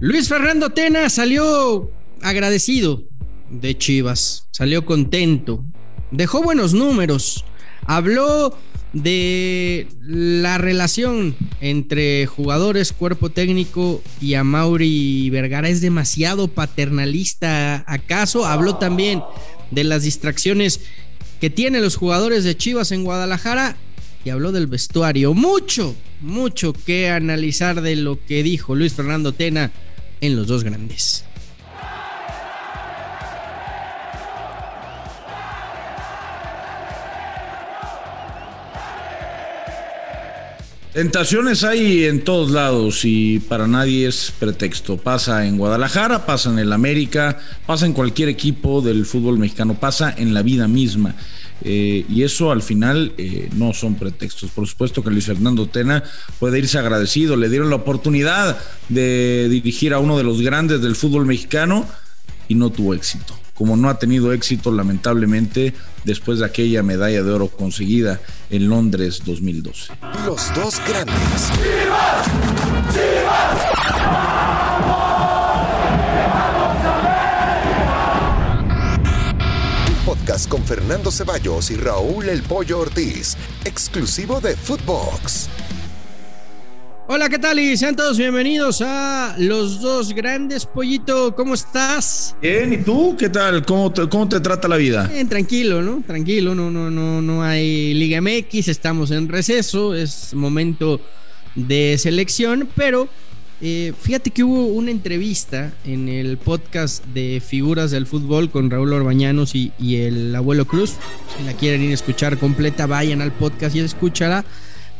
[0.00, 1.90] Luis Fernando Tena salió
[2.20, 3.04] agradecido
[3.48, 5.64] de Chivas, salió contento,
[6.10, 7.44] dejó buenos números,
[7.86, 8.58] habló
[8.92, 15.68] de la relación entre jugadores, cuerpo técnico y a Mauri Vergara.
[15.68, 18.46] ¿Es demasiado paternalista acaso?
[18.46, 19.22] Habló también
[19.70, 20.80] de las distracciones
[21.40, 23.76] que tienen los jugadores de Chivas en Guadalajara
[24.24, 25.34] y habló del vestuario.
[25.34, 29.70] Mucho, mucho que analizar de lo que dijo Luis Fernando Tena
[30.20, 31.24] en los dos grandes.
[40.94, 44.96] Tentaciones hay en todos lados y para nadie es pretexto.
[44.96, 47.36] Pasa en Guadalajara, pasa en el América,
[47.66, 51.16] pasa en cualquier equipo del fútbol mexicano, pasa en la vida misma.
[51.62, 54.50] Eh, y eso al final eh, no son pretextos.
[54.50, 56.02] Por supuesto que Luis Fernando Tena
[56.38, 57.36] puede irse agradecido.
[57.36, 58.58] Le dieron la oportunidad
[58.88, 61.86] de dirigir a uno de los grandes del fútbol mexicano
[62.48, 63.34] y no tuvo éxito.
[63.54, 69.22] Como no ha tenido éxito, lamentablemente, después de aquella medalla de oro conseguida en Londres
[69.24, 69.92] 2012.
[70.26, 71.14] Los dos grandes.
[72.94, 74.33] podcast
[80.64, 85.48] con Fernando Ceballos y Raúl El Pollo Ortiz, exclusivo de Footbox.
[87.06, 87.58] Hola, ¿qué tal?
[87.58, 90.66] Y sean todos bienvenidos a Los Dos Grandes.
[90.66, 92.36] Pollito, ¿cómo estás?
[92.40, 93.16] Bien, ¿y tú?
[93.18, 93.64] ¿Qué tal?
[93.64, 95.06] ¿Cómo te, cómo te trata la vida?
[95.06, 96.02] Bien, tranquilo, ¿no?
[96.06, 101.00] Tranquilo, no, no, no, no hay Liga MX, estamos en receso, es momento
[101.54, 103.08] de selección, pero
[103.66, 108.92] eh, fíjate que hubo una entrevista en el podcast de Figuras del Fútbol con Raúl
[108.92, 110.96] Orbañanos y, el abuelo Cruz.
[111.34, 114.44] Si la quieren ir a escuchar completa, vayan al podcast y escúchala.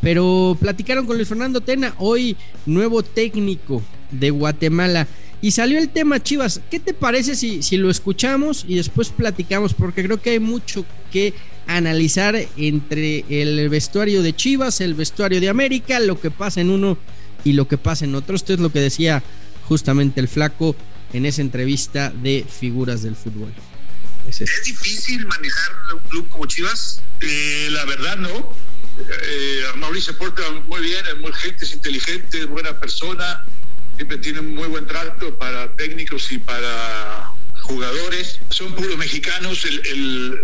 [0.00, 5.08] Pero platicaron con Luis Fernando Tena, hoy nuevo técnico de Guatemala.
[5.42, 6.62] Y salió el tema Chivas.
[6.70, 9.74] ¿Qué te parece si, si lo escuchamos y después platicamos?
[9.74, 11.34] Porque creo que hay mucho que
[11.66, 16.96] analizar entre el vestuario de Chivas, el vestuario de América, lo que pasa en uno
[17.44, 18.40] y lo que pasa en otros.
[18.40, 19.22] Esto es lo que decía
[19.68, 20.74] justamente el flaco
[21.12, 23.52] en esa entrevista de figuras del fútbol.
[24.28, 27.02] Es, difícil manejar un club como Chivas.
[27.20, 28.54] Eh, la verdad, no.
[28.98, 33.44] Eh, Mauricio porta muy bien, es muy gente, es inteligente, es buena persona,
[33.96, 37.32] siempre tiene muy buen trato para técnicos y para
[37.62, 40.40] jugadores, son puros mexicanos, el,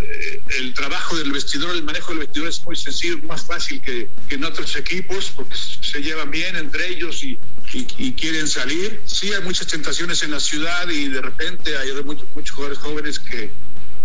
[0.57, 4.35] el, trabajo del vestidor, el manejo del vestidor es muy sencillo, más fácil que, que
[4.35, 7.39] en otros equipos, porque se llevan bien entre ellos y,
[7.71, 8.99] y, quieren salir.
[9.05, 13.17] Sí hay muchas tentaciones en la ciudad y de repente hay muchos, muchos jugadores jóvenes
[13.17, 13.49] que,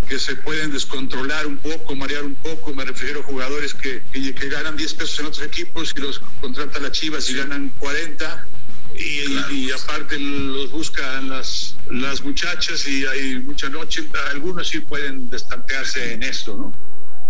[0.07, 2.73] que se pueden descontrolar un poco, marear un poco.
[2.73, 6.79] Me refiero a jugadores que, que, ganan 10 pesos en otros equipos y los contrata
[6.79, 8.47] la Chivas y ganan 40
[8.95, 16.13] y, aparte los buscan las, las muchachas y hay mucha noche, algunos sí pueden destantearse
[16.13, 16.87] en esto, ¿no?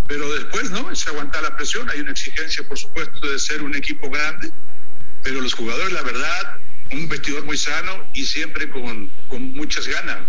[0.07, 0.90] Pero después, ¿no?
[0.90, 4.51] Es aguantar la presión, hay una exigencia, por supuesto, de ser un equipo grande,
[5.23, 6.57] pero los jugadores, la verdad,
[6.91, 10.19] un vestidor muy sano y siempre con, con muchas ganas,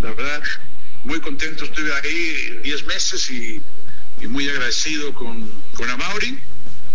[0.00, 0.42] la verdad,
[1.04, 3.60] muy contento, estuve ahí 10 meses y,
[4.20, 6.38] y, muy agradecido con, con Amauri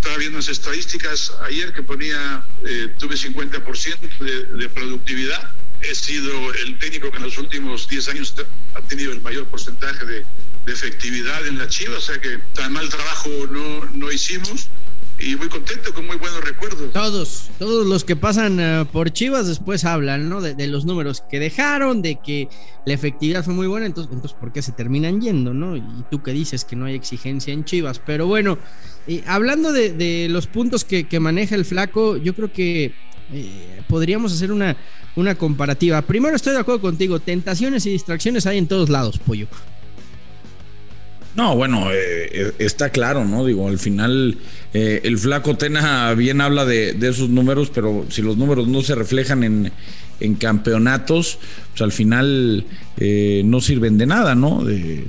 [0.01, 5.51] estaba viendo las estadísticas ayer que ponía, eh, tuve 50% de, de, productividad.
[5.81, 8.33] He sido el técnico que en los últimos 10 años
[8.73, 10.25] ha tenido el mayor porcentaje de,
[10.65, 14.69] de efectividad en la Chiva, o sea que tan mal trabajo no, no hicimos
[15.23, 16.91] y muy contento, con muy buenos recuerdos.
[16.93, 20.41] Todos, todos los que pasan eh, por Chivas después hablan, ¿no?
[20.41, 22.47] De, los números que dejaron, de que
[22.85, 25.75] la efectividad fue muy buena, entonces, entonces ¿por qué se terminan yendo, no?
[25.75, 28.57] Y tú que dices que no hay exigencia en Chivas, pero bueno,
[29.07, 32.93] eh, hablando de, los puntos que, maneja el flaco, yo creo que
[33.31, 34.77] eh, podríamos hacer una,
[35.15, 36.01] una comparativa.
[36.01, 39.47] Primero estoy de acuerdo contigo, tentaciones y distracciones hay en todos lados, pollo.
[41.35, 43.45] No, bueno, eh, está claro, ¿no?
[43.45, 44.37] Digo, al final
[44.73, 49.43] el flaco Tena bien habla de, esos números, pero si los números no se reflejan
[49.43, 49.71] en,
[50.19, 51.39] en campeonatos,
[51.71, 52.65] pues al final
[52.97, 54.63] no sirven de nada, ¿no?
[54.63, 55.05] De,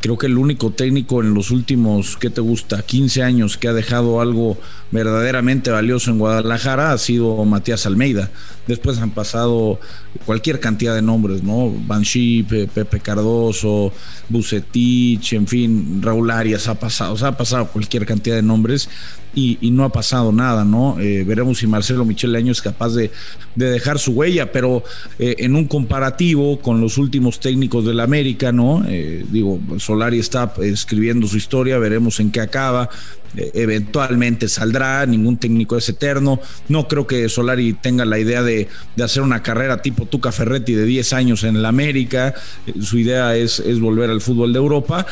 [0.00, 2.82] creo que el único técnico en los últimos, ¿qué te gusta?
[2.82, 4.58] 15 años que ha dejado algo
[4.90, 8.30] verdaderamente valioso en Guadalajara ha sido Matías Almeida.
[8.66, 9.78] Después han pasado
[10.24, 11.70] cualquier cantidad de nombres, ¿no?
[11.70, 13.92] Banshee, Pepe Cardoso,
[14.28, 18.88] Bucetich, en fin, Raúl Arias ha pasado, o sea, ha pasado cualquier cantidad de nombres
[19.36, 20.98] y, no ha pasado nada, ¿no?
[20.98, 23.10] Eh, veremos si Marcelo Michel Año es capaz de,
[23.54, 24.82] dejar su huella, pero
[25.18, 28.82] eh, en un comparativo con los últimos técnicos del América, ¿no?
[28.88, 32.88] Eh, digo, Solari está escribiendo su historia, veremos en qué acaba.
[33.36, 36.40] eventualmente saldrá, ningún técnico es eterno.
[36.68, 38.68] No creo que Solari tenga la idea de,
[39.02, 42.34] hacer una carrera tipo Tuca Ferretti de 10 años en el América.
[42.80, 45.06] su idea es, es volver al fútbol de Europa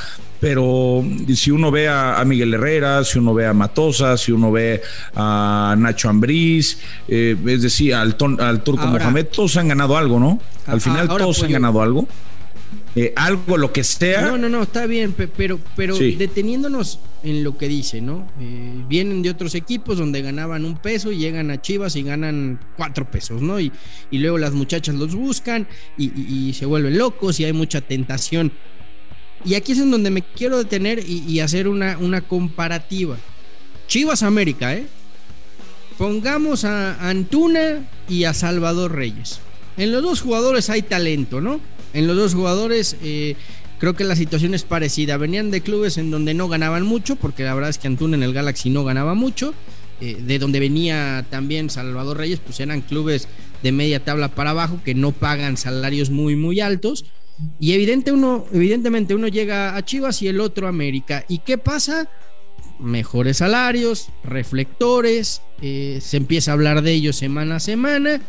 [0.44, 1.02] pero
[1.35, 4.82] si uno ve a, Miguel Herrera, si uno ve a Matosa, si uno ve
[5.14, 10.38] a Nacho Ambriz, eh, es decir, al, al Turco Mohamed, todos han ganado algo, ¿no?
[10.67, 12.06] Al final todos han ganado algo.
[12.94, 14.20] Eh, algo, lo que sea.
[14.20, 18.29] No, no, no, está bien, pero, pero deteniéndonos en lo que dice, ¿no?
[18.38, 22.61] Eh, vienen de otros equipos donde ganaban un peso y llegan a Chivas y ganan
[22.76, 23.58] cuatro pesos, ¿no?
[23.58, 23.73] Y,
[24.11, 25.67] y luego las muchachas los buscan
[25.97, 28.52] y, y, se vuelven locos y hay mucha tentación
[29.44, 33.17] y aquí es en donde me quiero detener y, hacer una, una, comparativa.
[33.87, 34.87] Chivas América, ¿eh?
[35.99, 39.41] Pongamos a Antuna y a Salvador Reyes.
[39.76, 41.61] En los dos jugadores hay talento, ¿no?
[41.93, 43.37] En los dos jugadores eh,
[43.79, 45.17] creo que la situación es parecida.
[45.17, 48.23] Venían de clubes en donde no ganaban mucho, porque la verdad es que Antuna en
[48.23, 49.55] el Galaxy no ganaba mucho.
[50.00, 53.29] Eh, de donde venía también Salvador Reyes, pues eran clubes
[53.62, 57.05] de media tabla para abajo que no pagan salarios muy, muy altos.
[57.58, 61.25] Y evidente uno, evidentemente uno llega a Chivas y el otro a América.
[61.28, 62.08] ¿Y qué pasa?
[62.78, 68.20] Mejores salarios, reflectores, eh, se empieza a hablar de ellos semana a semana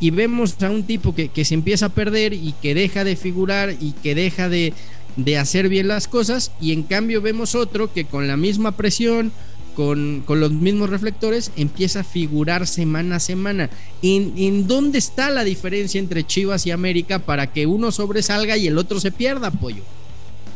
[0.00, 3.16] y vemos a un tipo que, que, se empieza a perder y que deja de
[3.16, 4.72] figurar y que deja de,
[5.16, 9.32] de hacer bien las cosas y en cambio vemos otro que con la misma presión,
[9.80, 13.70] con, los mismos reflectores, empieza a figurar semana a semana.
[14.02, 18.66] ¿En, ¿En, dónde está la diferencia entre Chivas y América para que uno sobresalga y
[18.66, 19.82] el otro se pierda, apoyo?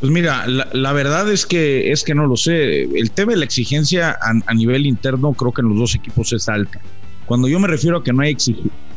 [0.00, 2.82] Pues mira, la, verdad es que es que no lo sé.
[2.82, 6.30] El tema de la exigencia a, a, nivel interno creo que en los dos equipos
[6.34, 6.82] es alta.
[7.24, 8.32] Cuando yo me refiero a que no hay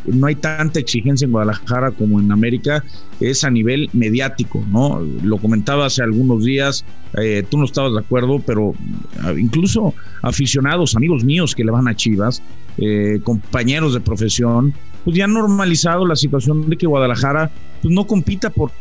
[0.08, 2.84] no hay tanta exigencia en Guadalajara como en América,
[3.20, 5.00] es a nivel mediático, ¿no?
[5.24, 6.86] Lo comentaba hace algunos días,
[7.22, 8.74] eh, tú no estabas de acuerdo, pero
[9.22, 12.42] ah, incluso aficionados, amigos míos que le van a Chivas,
[12.78, 14.74] eh, compañeros de profesión,
[15.04, 17.52] pues ya han normalizado la situación de que Guadalajara
[17.82, 18.72] pues, no compita por,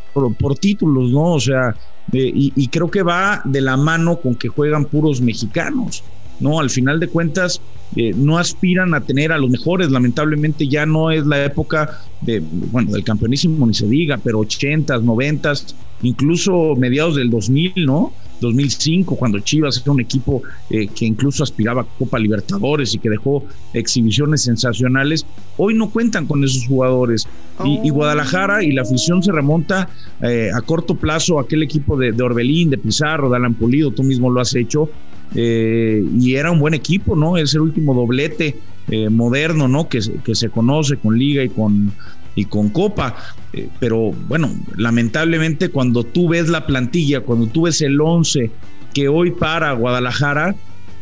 [0.61, 1.35] títulos, ¿no?
[1.35, 1.75] O sea,
[2.13, 6.05] eh, y, y creo que va de la mano con que juegan puros mexicanos.
[6.41, 6.61] ¿No?
[6.61, 7.61] Al final de cuentas,
[7.95, 12.41] eh, no aspiran a tener a los mejores, lamentablemente ya no es la época de,
[12.41, 18.13] bueno, del campeonísimo ni se diga, pero 80s, 90s, incluso mediados del 2000, ¿no?
[18.41, 23.09] 2005, cuando Chivas era un equipo eh, que incluso aspiraba a Copa Libertadores y que
[23.09, 25.25] dejó exhibiciones sensacionales,
[25.57, 27.27] hoy no cuentan con esos jugadores.
[27.65, 29.89] Y, Guadalajara y la afición se remonta
[30.21, 33.93] eh, a corto plazo a aquel equipo de, de, Orbelín, de Pizarro, de Alan Pulido,
[33.93, 34.91] tú mismo lo has hecho,
[35.35, 37.37] eh, y era un buen equipo, ¿no?
[37.37, 38.57] Es el último doblete
[38.89, 39.89] eh, moderno, ¿no?
[39.89, 41.93] Que, que, se conoce con Liga y con,
[42.35, 43.17] y con Copa.
[43.53, 48.51] Eh, pero bueno, lamentablemente cuando tú ves la plantilla, cuando tú ves el 11
[48.95, 50.55] que hoy para Guadalajara,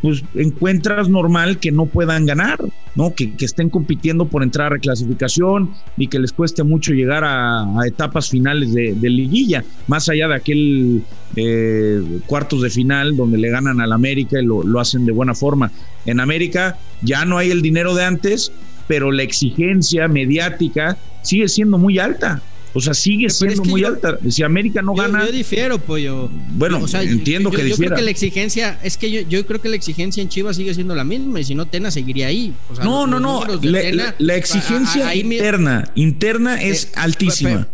[0.05, 2.59] pues encuentras normal que no puedan ganar,
[2.93, 3.15] ¿no?
[3.15, 8.29] Que, estén compitiendo por entrar a reclasificación y que les cueste mucho llegar a, etapas
[8.29, 11.01] finales de, liguilla, más allá de aquel
[11.35, 15.33] eh, cuartos de final donde le ganan al América y lo, lo hacen de buena
[15.33, 15.71] forma.
[16.05, 18.51] En América ya no hay el dinero de antes,
[18.87, 22.43] pero la exigencia mediática sigue siendo muy alta.
[22.77, 24.19] O sea, sigue siendo muy alta.
[24.29, 25.25] Si América no gana.
[25.25, 26.29] Yo difiero, pollo.
[26.51, 27.69] Bueno, entiendo que difiera.
[27.69, 30.57] Yo creo que la exigencia, es que yo, yo, creo que la exigencia en Chivas
[30.57, 32.53] sigue siendo la misma, y si no, Tena seguiría ahí.
[32.83, 33.45] no, no, no.
[33.61, 37.69] La, exigencia interna, interna es altísima.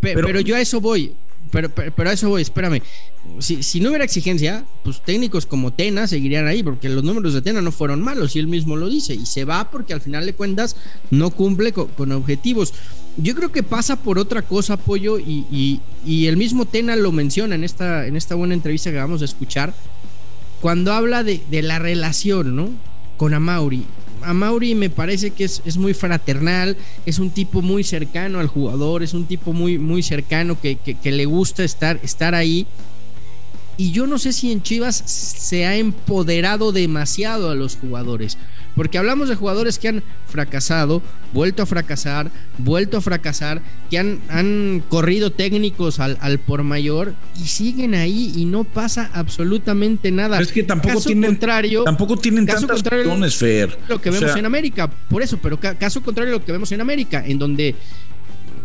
[0.00, 1.12] pero, yo a eso voy.
[1.52, 2.80] Pero, pero, a eso voy, espérame.
[3.38, 7.42] Si, si, no hubiera exigencia, pues técnicos como Tena seguirían ahí, porque los números de
[7.42, 10.24] Tena no fueron malos, y él mismo lo dice, y se va porque al final
[10.24, 10.76] de cuentas
[11.10, 12.72] no cumple con, objetivos.
[13.18, 17.54] Yo creo que pasa por otra cosa, Pollo, y, y, el mismo Tena lo menciona
[17.54, 19.74] en esta, en esta buena entrevista que vamos a escuchar,
[20.62, 22.70] cuando habla de, de la relación, ¿no?
[23.18, 23.84] Con Amauri
[24.24, 26.76] a Mauri me parece que es, es, muy fraternal,
[27.06, 31.12] es un tipo muy cercano al jugador, es un tipo muy, muy cercano que, que
[31.12, 32.66] le gusta estar, estar ahí.
[33.76, 38.38] Y yo no sé si en Chivas se ha empoderado demasiado a los jugadores.
[38.74, 41.02] Porque hablamos de jugadores que han fracasado,
[41.32, 43.60] vuelto a fracasar, vuelto a fracasar,
[43.90, 49.10] que han, han corrido técnicos al, al, por mayor y siguen ahí y no pasa
[49.12, 50.40] absolutamente nada.
[50.40, 53.04] es que tampoco tienen, contrario, tampoco tienen caso contrario,
[53.88, 56.80] Lo que vemos en América, por eso, pero caso contrario a lo que vemos en
[56.80, 57.74] América, en donde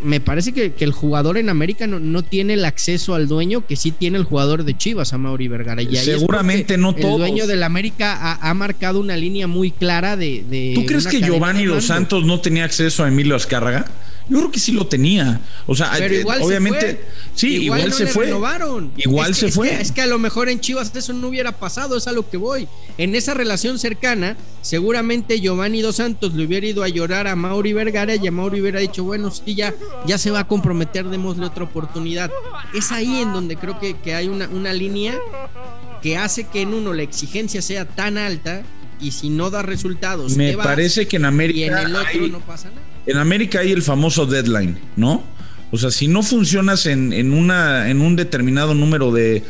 [0.02, 3.92] me parece que, el jugador en América no, tiene el acceso al dueño que sí
[3.92, 5.82] tiene el jugador de Chivas, a Mauri Vergara.
[5.82, 7.14] Y Seguramente no todos.
[7.14, 10.74] El dueño del América ha, marcado una línea muy clara de.
[10.76, 13.86] ¿Tú crees que Giovanni Dos Santos no tenía acceso a Emilio Azcárraga?
[14.30, 15.40] Yo creo que sí lo tenía.
[15.66, 17.02] O sea, eh, obviamente.
[17.34, 18.34] Sí, igual, se fue.
[18.98, 19.80] Igual se fue.
[19.80, 22.38] es que a lo mejor en Chivas eso no hubiera pasado, es a lo que
[22.38, 22.68] voy.
[22.98, 27.74] En esa relación cercana, seguramente Giovanni Dos Santos le hubiera ido a llorar a Mauri
[27.74, 29.74] Vergara y a Mauri hubiera dicho, bueno, sí, ya,
[30.06, 32.32] ya se va a comprometer, démosle otra oportunidad.
[32.74, 35.16] Es ahí en donde creo que, que hay una, una línea
[36.02, 38.64] que hace que en uno la exigencia sea tan alta
[39.00, 40.36] y si no da resultados.
[40.36, 41.60] Me parece que en América.
[41.60, 45.24] Y en el otro no pasa nada en América hay el famoso deadline, ¿no?
[45.70, 49.44] O sea, si no funcionas en, una, en un determinado número de,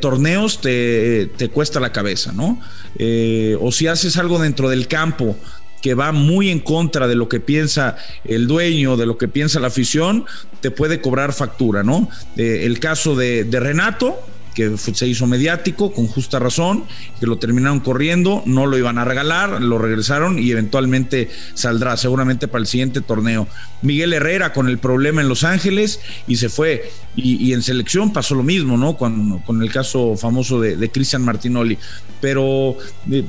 [0.00, 2.60] torneos, te, cuesta la cabeza, ¿no?
[2.98, 5.36] Eh, o si haces algo dentro del campo
[5.80, 9.60] que va muy en contra de lo que piensa el dueño, de lo que piensa
[9.60, 10.24] la afición,
[10.60, 12.08] te puede cobrar factura, ¿no?
[12.36, 14.20] Eh, el caso de, de Renato,
[14.54, 16.84] que se hizo mediático con justa razón,
[17.20, 22.48] que lo terminaron corriendo, no lo iban a regalar, lo regresaron y eventualmente saldrá seguramente
[22.48, 23.48] para el siguiente torneo.
[23.82, 26.90] Miguel Herrera con el problema en Los Ángeles y se fue.
[27.16, 28.96] Y, en selección pasó lo mismo, ¿no?
[28.96, 31.78] Con, con el caso famoso de, Cristian Martinoli.
[32.20, 32.76] Pero
[33.10, 33.24] eh,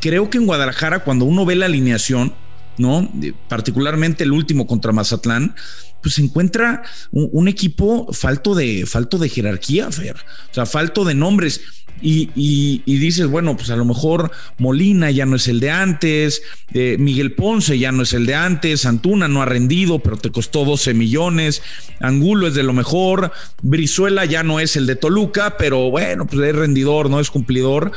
[0.00, 2.32] creo que en Guadalajara, cuando uno ve la alineación,
[2.76, 3.10] ¿no?
[3.48, 5.54] Particularmente el último contra Mazatlán,
[6.02, 10.16] pues se encuentra un, equipo falto de, falto de jerarquía, Fer.
[10.50, 11.60] O sea, falto de nombres.
[12.00, 16.96] Y, dices, bueno, pues a lo mejor Molina ya no es el de antes, eh,
[16.96, 20.64] Miguel Ponce ya no es el de antes, Antuna no ha rendido, pero te costó
[20.64, 21.60] 12 millones,
[21.98, 26.40] Angulo es de lo mejor, Brizuela ya no es el de Toluca, pero bueno, pues
[26.48, 27.90] es rendidor, no es cumplidor,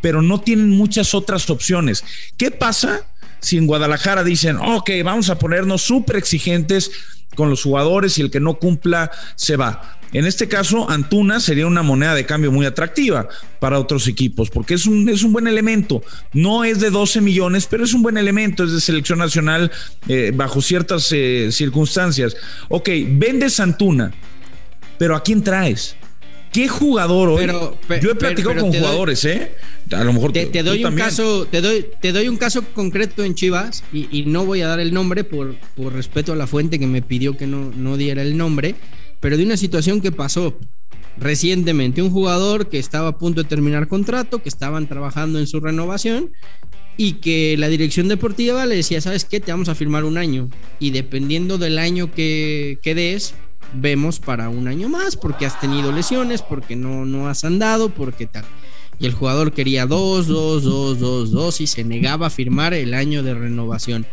[0.00, 2.04] pero no tienen muchas otras opciones.
[2.36, 3.08] ¿Qué pasa
[3.42, 6.90] si en Guadalajara dicen, ok, vamos a ponernos súper exigentes
[7.34, 9.98] con los jugadores y el que no cumpla se va?
[10.12, 13.28] En este caso, Antuna sería una moneda de cambio muy atractiva
[13.60, 16.02] para otros equipos, porque es un, es un buen elemento.
[16.34, 19.72] No es de 12 millones, pero es un buen elemento, es de selección nacional
[20.08, 22.36] eh, bajo ciertas eh, circunstancias.
[22.68, 24.12] Ok, vendes Antuna,
[24.98, 25.96] pero ¿a quién traes?
[26.52, 27.46] ¿Qué jugador hoy?
[28.00, 29.52] Yo he platicado con jugadores, ¿eh?
[29.90, 33.24] A lo mejor te, te doy un caso, te doy, te doy un caso concreto
[33.24, 36.78] en Chivas y, no voy a dar el nombre por, por, respeto a la fuente
[36.78, 38.74] que me pidió que no, no diera el nombre,
[39.20, 40.58] pero de una situación que pasó
[41.18, 45.60] recientemente, un jugador que estaba a punto de terminar contrato, que estaban trabajando en su
[45.60, 46.32] renovación
[46.96, 49.40] y que la dirección deportiva le decía, ¿sabes qué?
[49.40, 53.34] Te vamos a firmar un año y dependiendo del año que, que des,
[53.74, 58.26] vemos para un año más porque has tenido lesiones, porque no, no has andado, porque
[58.26, 58.44] tal.
[58.98, 62.94] Y el jugador quería dos, dos, dos, dos, dos y se negaba a firmar el
[62.94, 64.06] año de renovación.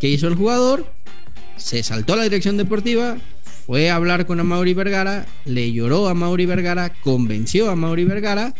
[0.00, 0.86] ¿Qué hizo el jugador?
[1.56, 3.16] Se saltó a la dirección deportiva,
[3.66, 8.54] fue a hablar con Amaury Vergara, le lloró a Mauri Vergara, convenció a Mauri Vergara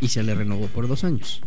[0.00, 1.40] y se le renovó por dos años.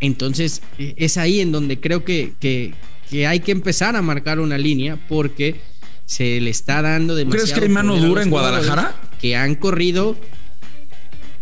[0.00, 2.74] Entonces e, es ahí en donde creo que, que,
[3.08, 5.60] que hay que empezar a marcar una línea porque
[6.06, 7.44] se le está dando demasiado.
[7.44, 8.94] ¿Crees que hay mano dura en Guadalajara?
[9.20, 10.16] Que han corrido,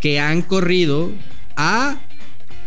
[0.01, 1.11] que han corrido
[1.57, 2.01] a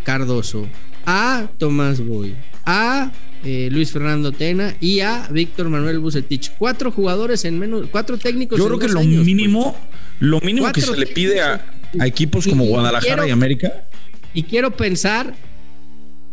[0.03, 0.67] Cardoso,
[1.05, 2.35] a Tomás Boy,
[2.65, 3.12] a
[3.43, 6.51] eh, Luis Fernando Tena y a Víctor Manuel Bucetich.
[6.57, 8.57] Cuatro jugadores en menos, cuatro técnicos.
[8.57, 9.07] Yo creo que lo pues.
[9.07, 9.75] mínimo,
[10.19, 11.65] lo mínimo que se le pide a,
[12.05, 13.88] equipos como Guadalajara y, América.
[14.33, 15.35] Y quiero pensar,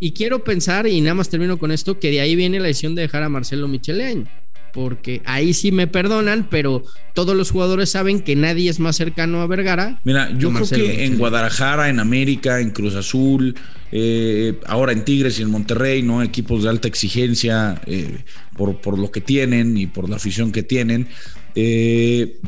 [0.00, 2.95] y quiero pensar, y nada más termino con esto, que de ahí viene la decisión
[2.95, 4.26] de dejar a Marcelo Micheleño
[4.73, 6.85] porque ahí sí me perdonan, pero
[7.15, 10.00] todos los jugadores saben que nadie es más cercano a Vergara.
[10.05, 13.55] Mira, yo creo que en Guadalajara, en América, en Cruz Azul,
[13.93, 16.23] eh, ahora en Tigres y en Monterrey, ¿no?
[16.23, 18.25] Equipos de alta exigencia eh,
[18.57, 21.09] por, lo que tienen y por la afición que tienen.
[21.55, 22.39] Eh,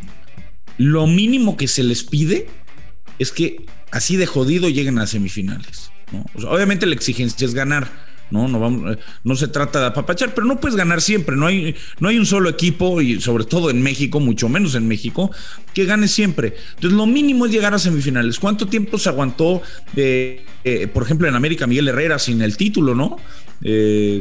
[0.79, 2.47] lo mínimo que se les pide
[3.19, 5.91] es que así de jodido lleguen a semifinales.
[6.35, 8.49] obviamente la exigencia es ganar ¿no?
[8.49, 11.37] No, vamos, eh, no se trata de apapachar, pero no puedes ganar siempre.
[11.37, 14.89] No hay, no hay un solo equipo, y sobre todo en México, mucho menos en
[14.89, 15.31] México,
[15.75, 16.57] que gane siempre.
[16.75, 18.39] Entonces, lo mínimo es llegar a semifinales.
[18.39, 19.63] ¿Cuánto tiempo se aguantó,
[19.95, 23.19] eh, eh, por ejemplo, en América, Miguel Herrera sin el título, ¿no?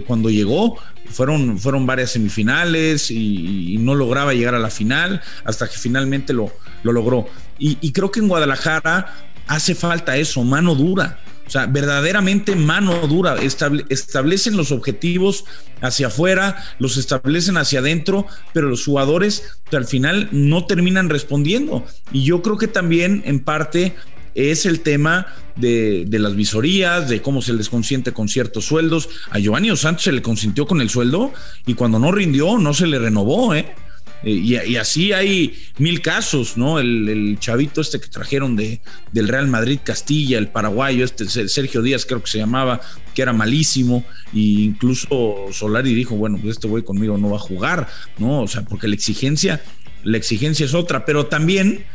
[0.05, 0.77] cuando llegó,
[1.09, 6.51] fueron, fueron varias semifinales y, no lograba llegar a la final hasta que finalmente lo,
[6.83, 7.25] lo logró.
[7.57, 11.17] Y creo que en Guadalajara hace falta eso, mano dura.
[11.45, 13.35] O sea, verdaderamente mano dura.
[13.41, 15.45] establecen los objetivos
[15.81, 21.85] hacia afuera, los establecen hacia adentro, pero los jugadores al final no terminan respondiendo.
[22.11, 23.95] Y yo creo que también en parte
[24.35, 29.09] es el tema de, las visorías, de cómo se les consiente con ciertos sueldos.
[29.29, 31.33] A Giovanni Santos se le consintió con el sueldo
[31.65, 33.73] y cuando no rindió no se le renovó, ¿eh?
[34.23, 34.31] Eh,
[34.67, 36.79] y, así hay mil casos, ¿no?
[36.79, 42.05] El, chavito este que trajeron de, del Real Madrid Castilla, el paraguayo, este Sergio Díaz
[42.05, 42.81] creo que se llamaba,
[43.13, 47.39] que era malísimo, e incluso Solari dijo, bueno, pues este güey conmigo no va a
[47.39, 47.87] jugar,
[48.17, 48.41] ¿no?
[48.41, 49.61] O sea, porque la exigencia,
[50.03, 51.85] la exigencia es otra, pero también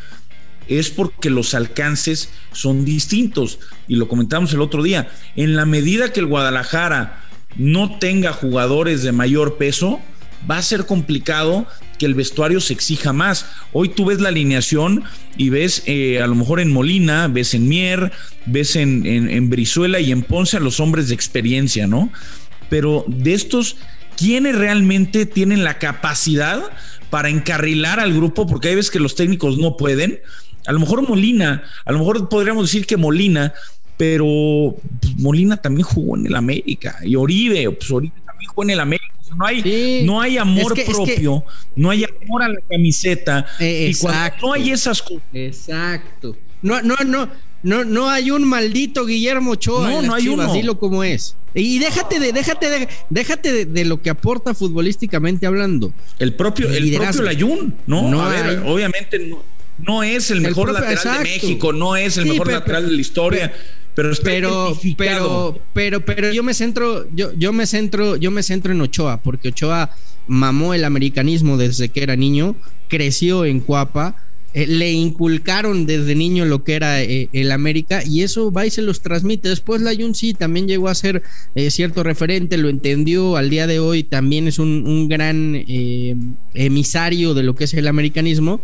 [0.69, 3.61] es porque los alcances son distintos.
[3.87, 5.09] Y lo comentamos el otro día.
[5.37, 7.23] En la medida que el Guadalajara
[7.57, 10.01] no tenga jugadores de mayor peso,
[10.49, 11.67] va a ser complicado
[11.99, 13.47] que el vestuario se exija más.
[13.73, 15.05] Hoy tú ves la alineación
[15.37, 18.13] y ves eh, a lo mejor en Molina, ves en Mier,
[18.47, 22.11] ves en, en, Brizuela y en Ponce a los hombres de experiencia, ¿no?
[22.69, 23.77] Pero de estos,
[24.17, 26.63] ¿quiénes realmente tienen la capacidad
[27.11, 28.47] para encarrilar al grupo?
[28.47, 30.21] Porque hay veces que los técnicos no pueden.
[30.67, 33.55] A lo mejor Molina, a lo mejor podríamos decir que Molina,
[33.97, 38.81] pero pues, Molina también jugó en el América y Oribe, pues Oribe también en el
[38.81, 43.47] América no hay, no hay amor propio, no hay amor a la camiseta.
[43.59, 45.23] Eh, y cuando no hay esas cosas.
[45.33, 46.37] Exacto.
[46.63, 47.29] No, no, no,
[47.63, 49.89] no, no hay un maldito Guillermo Ochoa.
[49.89, 50.53] No, no hay uno.
[50.53, 51.37] Dilo como es.
[51.55, 55.93] Y déjate de, déjate de, déjate de, lo que aporta futbolísticamente hablando.
[56.19, 58.23] El propio, el, propio Layún, ¿no?
[58.23, 59.33] a ver, obviamente
[59.79, 63.53] no, es el mejor lateral de México, no es el mejor lateral de la historia.
[63.53, 63.67] Pero,
[63.97, 68.83] pero, pero, pero, pero yo me centro, yo, yo me centro, yo me centro en
[68.83, 69.91] Ochoa, porque Ochoa
[70.27, 72.57] mamó el americanismo desde que era niño,
[72.89, 74.17] creció en Cuapa,
[74.53, 78.71] eh, le inculcaron desde niño lo que era eh, el América y eso va y
[78.71, 79.49] se los transmite.
[79.49, 81.23] Después la Jun sí también llegó a ser
[81.55, 85.65] eh, cierto referente, lo entendió al día de hoy, también es un, un gran
[86.53, 88.61] emisario de lo que es el americanismo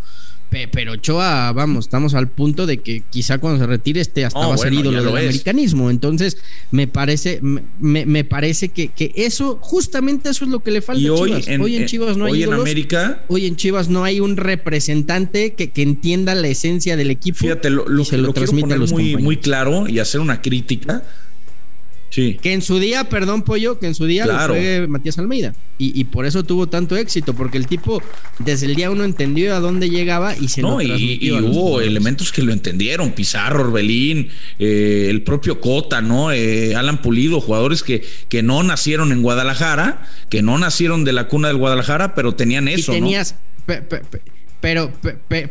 [0.70, 4.54] pero Ochoa, vamos, estamos al punto de que quizá cuando se retire este hasta va
[4.54, 5.90] a ser ídolo del americanismo.
[5.90, 6.36] Entonces,
[6.70, 11.16] me parece, me, parece que, que, eso, justamente eso es lo que le falta a
[11.16, 11.48] Chivas.
[11.60, 13.24] hoy en Chivas no hay en América.
[13.28, 17.38] Hoy en Chivas no hay un representante que, que entienda la esencia del equipo.
[17.38, 21.02] Fíjate, lo, lo, se lo, quiero poner muy, muy claro y hacer una crítica
[22.12, 25.54] que en su día, perdón, Pollo, que en su día lo fue Matías Almeida.
[25.78, 28.00] Y, por eso tuvo tanto éxito, porque el tipo
[28.38, 31.80] desde el día uno entendió a dónde llegaba y se no, lo y, y hubo
[31.80, 34.28] elementos que lo entendieron, Pizarro, Orbelín,
[34.60, 36.30] eh, el propio Cota, ¿no?
[36.30, 41.26] Eh, Alan Pulido, jugadores que, que no nacieron en Guadalajara, que no nacieron de la
[41.26, 43.34] cuna del Guadalajara, pero tenían eso, tenías,
[43.66, 43.74] ¿no?
[44.60, 44.92] pero,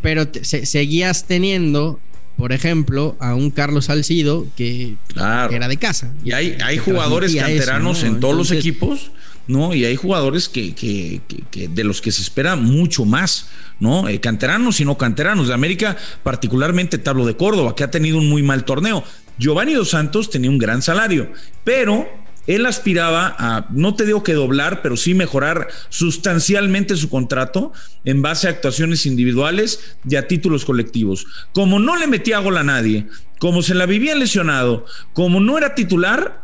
[0.01, 1.99] pero seguías teniendo
[2.37, 6.13] por ejemplo, a un Carlos Salcido que, era de casa.
[6.23, 9.11] Y hay, hay jugadores canteranos en todos los equipos,
[9.47, 9.73] ¿no?
[9.73, 14.07] Y hay jugadores que, que, que, de los que se espera mucho más, ¿no?
[14.07, 15.49] Eh, canteranos y no canteranos.
[15.49, 19.03] De América, particularmente Tablo de Córdoba, que ha tenido un muy mal torneo.
[19.37, 21.31] Giovanni Dos Santos tenía un gran salario,
[21.63, 22.07] pero
[22.47, 27.71] él aspiraba a, no te digo que doblar, pero sí mejorar sustancialmente su contrato
[28.03, 31.25] en base a actuaciones individuales y a títulos colectivos.
[31.53, 33.07] Como no le metía gol a nadie,
[33.39, 36.40] como se la vivía lesionado, como no era titular,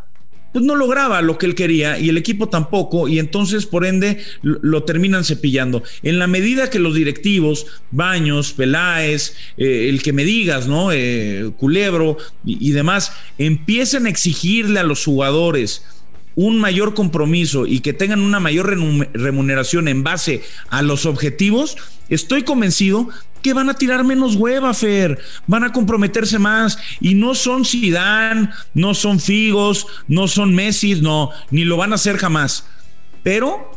[0.58, 4.18] pues no lograba lo que él quería y el equipo tampoco, y entonces por ende
[4.42, 5.84] lo, terminan cepillando.
[6.02, 10.92] En la medida que los directivos, Baños, Peláez, eh, el que me digas, ¿no?
[10.92, 15.84] Eh, Culebro y, y demás, empiecen a exigirle a los jugadores
[16.38, 18.68] un mayor compromiso y que tengan una mayor
[19.14, 21.78] remuneración en base a los objetivos,
[22.10, 23.10] estoy convencido
[23.42, 28.50] que van a tirar menos hueva, Fer, van a comprometerse más y no son Zidane,
[28.76, 32.68] no son Figos, no son Messi, no, ni lo van a hacer jamás.
[33.24, 33.72] Pero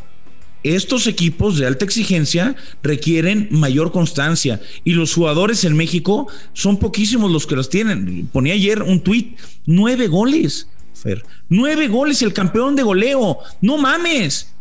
[0.63, 7.31] estos equipos de alta exigencia requieren mayor constancia y los jugadores en México son poquísimos
[7.31, 8.29] los que los tienen.
[8.31, 10.69] Ponía ayer un tuit, nueve goles.
[11.49, 13.39] Nueve goles el campeón de goleo.
[13.61, 14.55] No mames.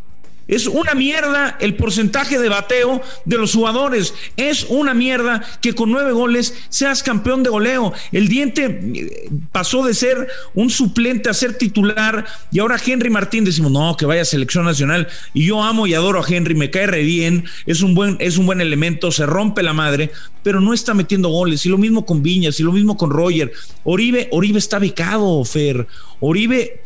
[0.50, 4.16] Es una mierda el porcentaje de bateo de los jugadores.
[4.36, 7.94] Es una mierda que con nueve goles seas campeón de goleo.
[8.12, 13.46] El diente eh, pasó de ser un suplente a ser titular y ahora Henry Martín
[13.46, 15.08] decimos, no, que vaya a selección nacional.
[15.36, 18.38] Y yo amo y adoro a Henry, me cae re bien, es un buen, es
[18.38, 20.10] un buen elemento, se rompe la madre,
[20.42, 21.64] pero no está metiendo goles.
[21.68, 23.52] Y lo mismo con Viñas, y lo mismo con Roger.
[23.84, 25.86] Oribe, Oribe está becado, Fer.
[26.20, 26.82] Oribe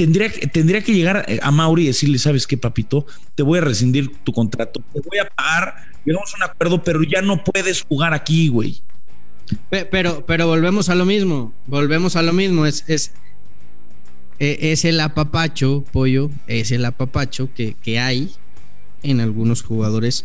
[0.00, 3.04] tendría, tendría que llegar a Mauri y decirle, ¿sabes qué, papito?
[3.34, 5.74] Te voy a rescindir tu contrato, te voy a pagar,
[6.06, 8.80] llegamos a un acuerdo, pero ya no puedes jugar aquí, güey.
[9.68, 13.12] Pero, pero volvemos a lo mismo, volvemos a lo mismo, es, es,
[14.38, 18.30] e, es el apapacho, pollo, es el apapacho que, que hay
[19.02, 20.24] en algunos jugadores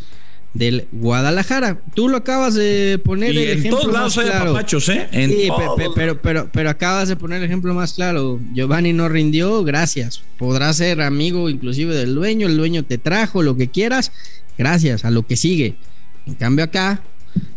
[0.56, 1.82] del Guadalajara.
[1.94, 5.08] Tú lo acabas de poner y en todos lados hay papachos, ¿eh?
[5.12, 5.50] sí,
[5.96, 8.40] pero, pero, pero, acabas de poner el ejemplo más claro.
[8.54, 10.24] Giovanni no rindió, gracias.
[10.38, 14.14] Podrá ser amigo inclusive del dueño, el dueño te trajo, lo que quieras,
[14.58, 15.76] gracias a lo que sigue.
[16.26, 17.04] En cambio acá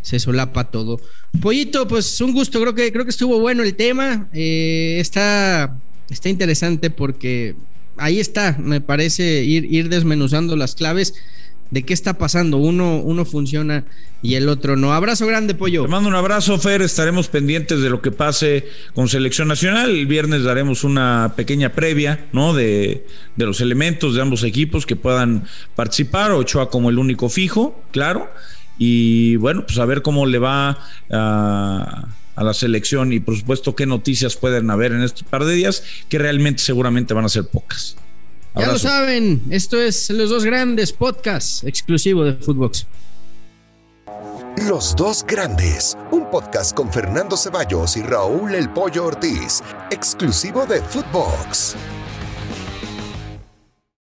[0.02, 1.00] se solapa todo.
[1.40, 4.28] Pollito, pues un gusto, creo que, creo que estuvo bueno el tema.
[4.32, 5.78] Eh, está,
[6.10, 7.54] está interesante porque
[7.96, 11.14] ahí está, me parece ir, ir desmenuzando las claves
[11.70, 12.56] de qué está pasando.
[12.56, 13.84] Uno, uno funciona
[14.22, 14.92] y el otro no.
[14.92, 15.82] Abrazo grande, pollo.
[15.82, 16.82] Te mando un abrazo, Fer.
[16.82, 19.90] Estaremos pendientes de lo que pase con Selección Nacional.
[19.90, 22.54] El viernes daremos una pequeña previa, ¿no?
[22.54, 25.44] De, de los elementos de ambos equipos que puedan
[25.76, 26.32] participar.
[26.32, 28.30] Ochoa como el único fijo, claro.
[28.78, 30.78] Y bueno, pues a ver cómo le va
[31.10, 35.54] a, a la selección y por supuesto qué noticias pueden haber en este par de
[35.54, 37.96] días, que realmente seguramente van a ser pocas.
[38.58, 42.86] Ya lo saben, esto es Los Dos Grandes Podcast exclusivo de Footbox.
[44.66, 50.82] Los Dos Grandes, un podcast con Fernando Ceballos y Raúl El Pollo Ortiz, exclusivo de
[50.82, 51.76] Footbox.